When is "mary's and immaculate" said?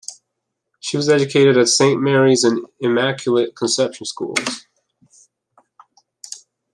2.01-3.55